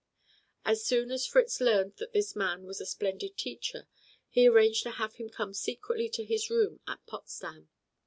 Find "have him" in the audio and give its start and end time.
4.89-5.29